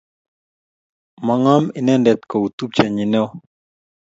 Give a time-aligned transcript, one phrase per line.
[1.25, 3.31] mangoom inendet kuu tupchenyi neoo